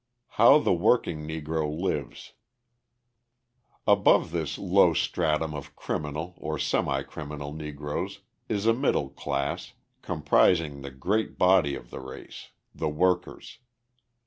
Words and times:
How 0.41 0.57
the 0.57 0.73
Working 0.73 1.27
Negro 1.27 1.69
Lives 1.79 2.33
Above 3.85 4.31
this 4.31 4.57
low 4.57 4.95
stratum 4.95 5.53
of 5.53 5.75
criminal 5.75 6.33
or 6.37 6.57
semi 6.57 7.03
criminal 7.03 7.53
Negroes 7.53 8.21
is 8.49 8.65
a 8.65 8.73
middle 8.73 9.09
class, 9.09 9.73
comprising 10.01 10.81
the 10.81 10.89
great 10.89 11.37
body 11.37 11.75
of 11.75 11.91
the 11.91 11.99
race 11.99 12.49
the 12.73 12.89
workers. 12.89 13.59